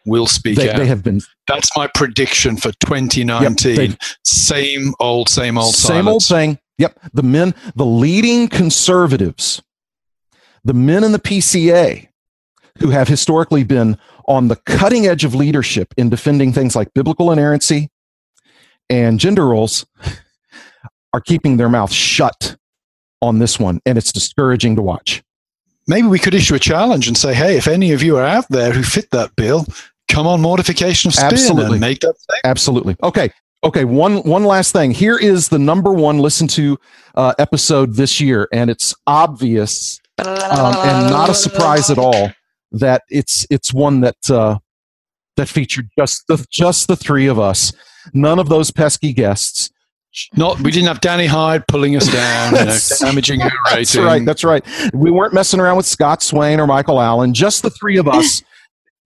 [0.05, 0.77] will speak they, out.
[0.77, 1.21] They have been.
[1.47, 3.91] That's my prediction for 2019.
[3.91, 6.07] Yep, same old, same old, same silence.
[6.07, 6.59] old thing.
[6.77, 6.99] Yep.
[7.13, 9.61] The men, the leading conservatives,
[10.63, 12.07] the men in the PCA,
[12.79, 17.31] who have historically been on the cutting edge of leadership in defending things like biblical
[17.31, 17.89] inerrancy
[18.89, 19.85] and gender roles
[21.13, 22.57] are keeping their mouth shut
[23.21, 25.23] on this one, and it's discouraging to watch.
[25.87, 28.45] Maybe we could issue a challenge and say, hey, if any of you are out
[28.49, 29.65] there who fit that bill,
[30.07, 31.73] come on mortification of spin Absolutely.
[31.73, 32.41] and make that thing.
[32.43, 32.95] Absolutely.
[33.03, 33.29] Okay.
[33.63, 34.91] Okay, one one last thing.
[34.91, 36.77] Here is the number one listen to
[37.15, 42.31] uh, episode this year, and it's obvious um, and not a surprise at all
[42.71, 44.59] that it's it's one that uh,
[45.35, 47.73] that featured just the just the three of us.
[48.13, 49.71] None of those pesky guests.
[50.35, 53.77] Not we didn't have Danny Hyde pulling us down, you know, damaging our rating.
[53.77, 54.25] That's right.
[54.25, 54.65] That's right.
[54.93, 57.33] We weren't messing around with Scott Swain or Michael Allen.
[57.33, 58.41] Just the three of us.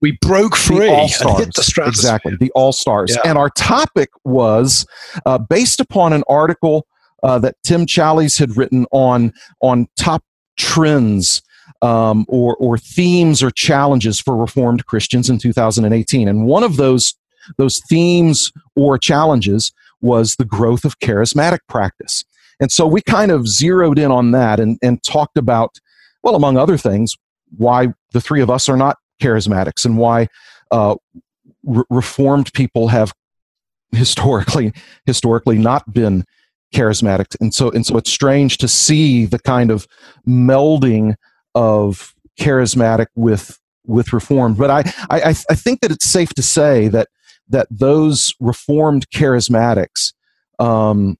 [0.00, 1.52] We broke free the all-stars.
[1.54, 2.36] The exactly.
[2.38, 3.28] The all stars yeah.
[3.28, 4.86] and our topic was
[5.26, 6.86] uh, based upon an article
[7.22, 10.22] uh, that tim challies had written on on top
[10.56, 11.42] trends
[11.82, 17.14] um, or or themes or challenges for reformed christians in 2018 and one of those
[17.56, 22.24] those themes or challenges was the growth of charismatic practice.
[22.58, 25.78] And so we kind of zeroed in on that and, and talked about
[26.22, 27.14] well among other things
[27.56, 30.28] why the three of us are not charismatics and why
[30.70, 30.96] uh,
[31.64, 33.12] re- reformed people have
[33.92, 34.72] historically
[35.06, 36.24] historically not been
[36.74, 37.36] charismatic.
[37.40, 39.86] And so and so it's strange to see the kind of
[40.26, 41.14] melding
[41.54, 44.56] of charismatic with with reformed.
[44.56, 44.78] But i
[45.10, 47.08] i i think that it's safe to say that
[47.48, 50.12] that those reformed charismatics
[50.60, 51.16] um,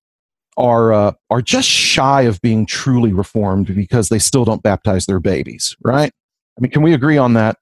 [0.56, 5.20] are uh, are just shy of being truly reformed because they still don't baptize their
[5.20, 6.12] babies right?
[6.56, 7.56] I mean can we agree on that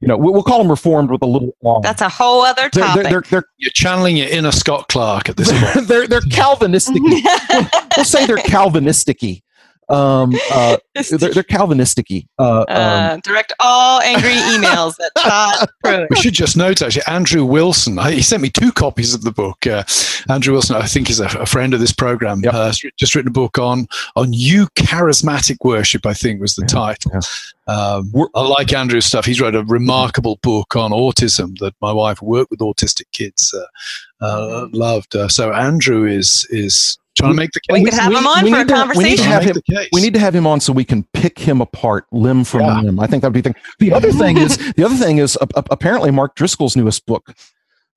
[0.00, 1.56] you know, we'll call them reformed with a little.
[1.66, 3.02] Um, That's a whole other topic.
[3.02, 5.88] They're, they're, they're, You're channeling your inner Scott Clark at this point.
[5.88, 7.02] they're they're Calvinistic.
[7.02, 9.42] we'll say they're Calvinisticy
[9.88, 10.76] um, uh,
[11.10, 16.10] they're, they're Calvinistic uh, uh, um, direct all angry emails at Todd Pruitt.
[16.10, 17.98] We should just note actually, Andrew Wilson.
[17.98, 19.66] He sent me two copies of the book.
[19.66, 19.84] Uh,
[20.28, 22.40] Andrew Wilson, I think, is a, a friend of this program.
[22.42, 22.54] Yep.
[22.54, 26.04] Uh, just written a book on on you charismatic worship.
[26.04, 26.68] I think was the yeah.
[26.68, 27.12] title.
[27.14, 27.20] Yeah.
[27.66, 29.26] Um, I like Andrew's stuff.
[29.26, 33.54] He's wrote a remarkable book on autism that my wife worked with autistic kids.
[33.54, 35.14] Uh, uh, loved.
[35.28, 37.74] so Andrew is is trying to make the case.
[37.74, 39.02] We could have we, him on for a to, conversation.
[39.02, 39.56] We need, to have him,
[39.92, 42.80] we need to have him on so we can pick him apart limb from yeah.
[42.80, 43.00] limb.
[43.00, 43.62] I think that would be the thing.
[43.78, 47.34] The other thing is the other thing is uh, apparently Mark Driscoll's newest book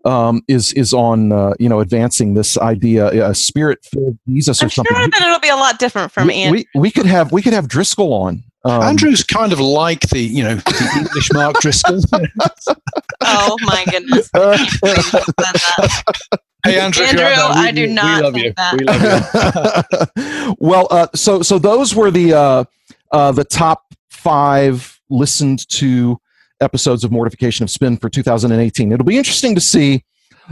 [0.06, 4.62] um, is is on uh, you know advancing this idea, a uh, spirit filled Jesus
[4.62, 4.96] or I'm something.
[4.96, 7.54] Sure that it'll be a lot different from we, we, we, could have we could
[7.54, 8.44] have Driscoll on.
[8.64, 12.02] Um, Andrew's kind of like the you know the English Mark Driscoll.
[13.22, 14.30] oh my goodness!
[16.64, 18.54] Hey Andrew, Andrew I do not we love you.
[18.56, 18.78] That.
[18.78, 20.56] We love you.
[20.60, 22.64] well, uh, so so those were the uh,
[23.12, 26.20] uh, the top five listened to
[26.62, 28.92] episodes of Mortification of Spin for 2018.
[28.92, 30.04] It'll be interesting to see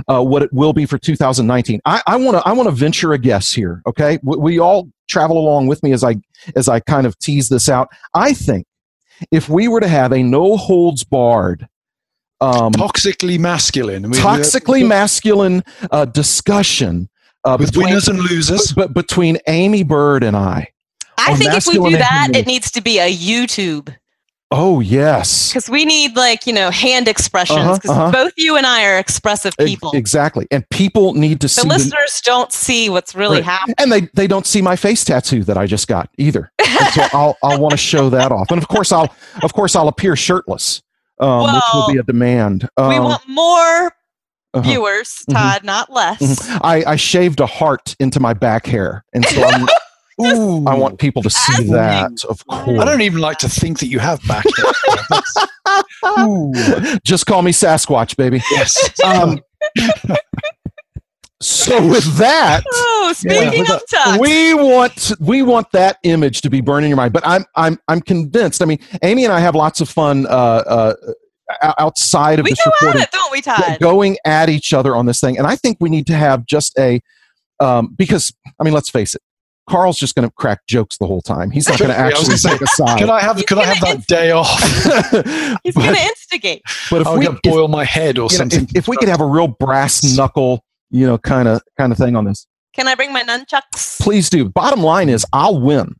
[0.07, 1.79] uh, what it will be for 2019.
[1.85, 3.81] I want to I want to venture a guess here.
[3.85, 6.15] Okay, we, we all travel along with me as I
[6.55, 7.89] as I kind of tease this out.
[8.13, 8.65] I think
[9.31, 11.67] if we were to have a no holds barred
[12.41, 14.05] um, toxically masculine.
[14.05, 17.09] I mean, toxically uh, masculine uh, discussion
[17.43, 18.73] uh, with between, winners and losers.
[18.73, 20.69] But between Aimee Byrd and I.
[21.17, 23.93] I think if we do that, it needs to be a YouTube.
[24.51, 27.77] Oh yes, because we need like you know hand expressions.
[27.77, 28.11] Because uh-huh, uh-huh.
[28.11, 29.91] both you and I are expressive people.
[29.91, 31.61] Exactly, and people need to the see.
[31.61, 33.45] The listeners don't see what's really right.
[33.45, 36.51] happening, and they they don't see my face tattoo that I just got either.
[36.93, 39.87] so I'll I'll want to show that off, and of course I'll of course I'll
[39.87, 40.81] appear shirtless
[41.19, 42.67] um, well, which will be a demand.
[42.77, 43.91] Um, we want more
[44.53, 44.61] uh-huh.
[44.61, 45.33] viewers, mm-hmm.
[45.33, 45.65] Todd, mm-hmm.
[45.67, 46.21] not less.
[46.21, 46.57] Mm-hmm.
[46.63, 49.67] I, I shaved a heart into my back hair, and so I'm.
[50.21, 52.77] Ooh, I want people to see that, of course.
[52.77, 54.65] I don't even like to think that you have back hair.
[57.05, 58.41] Just call me Sasquatch, baby.
[58.51, 58.99] Yes.
[59.01, 59.39] Um,
[61.41, 66.49] so with that, oh, speaking yeah, of touch, we want we want that image to
[66.49, 67.13] be burned in your mind.
[67.13, 68.61] But I'm I'm I'm convinced.
[68.61, 70.93] I mean, Aimee and I have lots of fun uh, uh,
[71.79, 73.79] outside of we this recording, it, don't we, Todd?
[73.79, 76.77] Going at each other on this thing, and I think we need to have just
[76.77, 77.01] a
[77.59, 79.21] um, because I mean, let's face it.
[79.69, 81.51] Carl's just going to crack jokes the whole time.
[81.51, 82.97] He's not going to actually take a side.
[82.97, 83.37] Can I have?
[83.37, 84.59] He's can I have that inst- day off?
[85.63, 86.63] He's going to instigate.
[86.89, 89.21] But if I'll we boil my head or something, know, if, if, we could have
[89.21, 92.47] a real brass knuckle you know, kind of kind of thing on this.
[92.73, 93.99] Can I bring my nunchucks?
[94.01, 94.47] Please do.
[94.47, 95.95] Bottom line is, I'll win.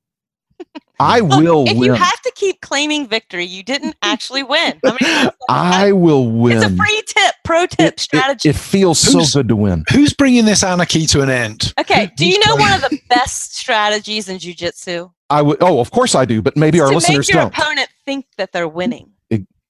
[1.02, 1.86] I well, will if win.
[1.88, 4.80] you have to keep claiming victory, you didn't actually win.
[4.84, 6.58] I, mean, I will win.
[6.58, 8.50] It's a free tip, pro tip it, strategy.
[8.50, 9.86] It, it feels who's, so good to win.
[9.92, 11.74] Who's bringing this anarchy to an end?
[11.80, 12.12] Okay.
[12.18, 15.12] Do you know one of the best strategies in jujitsu?
[15.30, 15.58] I would.
[15.62, 16.42] Oh, of course I do.
[16.42, 17.58] But maybe our listeners make your don't.
[17.58, 19.12] opponent think that they're winning.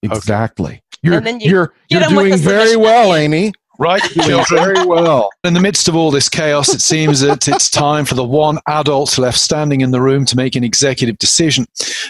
[0.01, 0.81] Exactly.
[1.01, 3.51] You're, you are you're doing very well, Aimee.
[3.79, 4.03] Right,
[4.49, 5.29] very well.
[5.45, 8.59] In the midst of all this chaos, it seems that it's time for the one
[8.67, 11.65] adult left standing in the room to make an executive decision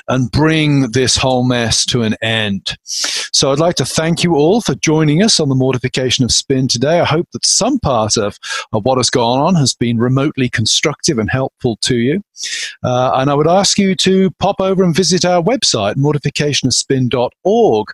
[0.08, 2.76] and bring this whole mess to an end.
[2.84, 6.68] So I'd like to thank you all for joining us on the mortification of spin
[6.68, 7.02] today.
[7.02, 8.40] I hope that some part of,
[8.74, 12.24] of what has gone on has been remotely constructive and helpful to you.
[12.84, 17.88] Uh, and I would ask you to pop over and visit our website, mortificationofspin.org,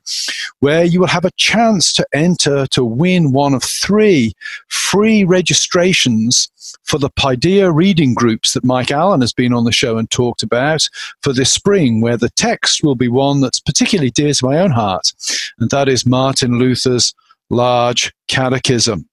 [0.59, 4.34] where you will have a chance to enter to win one of three
[4.68, 6.49] free registrations
[6.84, 10.43] for the Paideia reading groups that Mike Allen has been on the show and talked
[10.43, 10.88] about
[11.22, 14.72] for this spring, where the text will be one that's particularly dear to my own
[14.72, 15.11] heart,
[15.59, 17.13] and that is Martin Luther's
[17.49, 19.07] Large Catechism.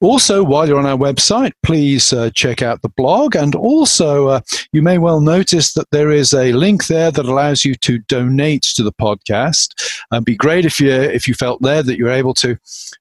[0.00, 3.36] Also, while you're on our website, please uh, check out the blog.
[3.36, 4.40] And also, uh,
[4.72, 8.62] you may well notice that there is a link there that allows you to donate
[8.74, 9.74] to the podcast.
[10.12, 12.58] It'd be great if you if you felt there that you're able to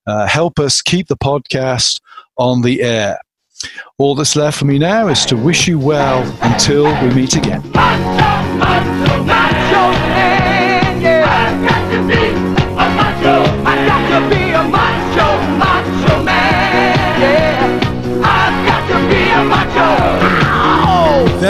[0.08, 2.02] uh, help us keep the podcast
[2.38, 3.20] on the air.
[3.98, 7.62] All that's left for me now is to wish you well until we meet again.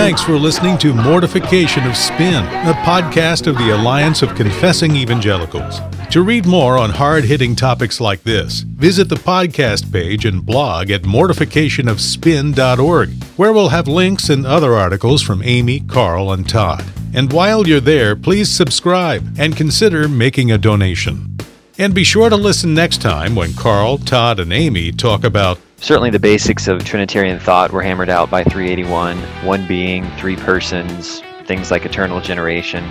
[0.04, 5.80] Thanks for listening to Mortification of Spin, a podcast of the Alliance of Confessing Evangelicals.
[6.12, 10.92] To read more on hard hitting topics like this, visit the podcast page and blog
[10.92, 16.84] at mortificationofspin.org, where we'll have links and other articles from Aimee, Carl, and Todd.
[17.14, 21.38] And while you're there, please subscribe and consider making a donation.
[21.78, 26.10] And be sure to listen next time when Carl, Todd, and Aimee talk about certainly
[26.10, 31.72] the basics of Trinitarian thought were hammered out by 381 one being, three persons, things
[31.72, 32.84] like eternal generation.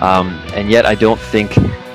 [0.00, 1.54] Um, and yet, I don't think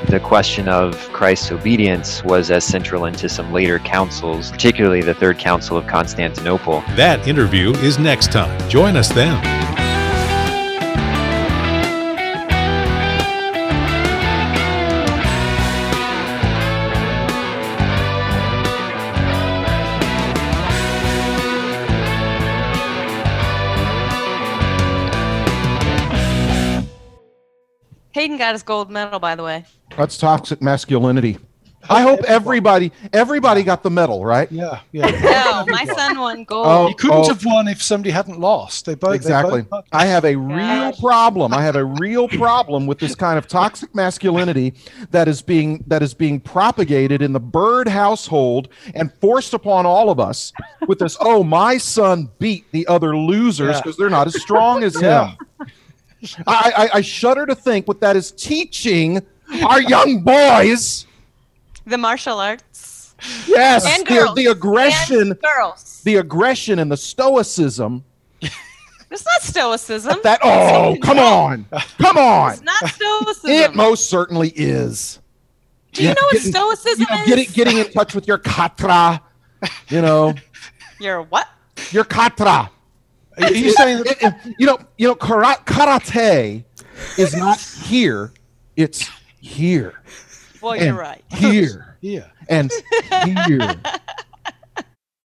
[0.10, 5.38] the question of Christ's obedience was as central into some later councils, particularly the Third
[5.38, 6.82] Council of Constantinople.
[6.96, 8.68] That interview is next time.
[8.68, 9.71] Join us then.
[28.14, 29.66] Hayden got his gold medal, by the way.
[29.98, 31.38] That's toxic masculinity.
[31.90, 34.52] I hope everybody everybody got the medal, right?
[34.52, 35.10] Yeah, yeah.
[35.10, 36.68] no, my son won gold.
[36.68, 37.28] Oh, he couldn't oh.
[37.28, 38.86] have won if somebody hadn't lost.
[38.86, 39.62] They both exactly.
[39.62, 41.54] They both I have a real problem.
[41.54, 44.74] I have a real problem with this kind of toxic masculinity
[45.12, 50.10] that is being that is being propagated in the Byrd household and forced upon all
[50.10, 50.54] of us
[50.88, 51.18] with this.
[51.20, 54.04] Oh, my son beat the other losers because yeah.
[54.04, 55.32] they're not as strong as yeah.
[55.32, 55.38] him.
[56.48, 59.22] I, I, I shudder to think what that is teaching
[59.64, 61.06] our young boys.
[61.86, 63.16] The martial arts.
[63.48, 64.36] Yes, and girls.
[64.36, 66.02] The, the aggression, and girls.
[66.04, 68.04] the aggression and the stoicism.
[69.12, 70.20] It's not stoicism.
[70.24, 71.66] That oh, come on,
[71.98, 72.54] come on.
[72.54, 73.50] It's not stoicism.
[73.50, 75.20] It most certainly is.
[75.92, 77.28] Do you yeah, know what getting, stoicism you know, is?
[77.28, 79.20] Getting, getting in touch with your katra.
[79.90, 80.34] You know.
[81.00, 81.48] Your what?
[81.90, 82.70] Your katra.
[83.38, 86.64] Are you saying that, you know, you know, karate
[87.18, 88.34] is not here;
[88.76, 89.10] it's
[89.40, 90.02] here.
[90.62, 91.24] Well, you're right.
[91.32, 92.72] Here, yeah, and
[93.26, 93.76] here.